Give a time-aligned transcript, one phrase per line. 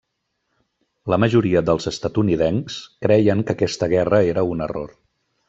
[1.13, 4.99] La majoria dels estatunidencs creien que aquesta guerra era un error.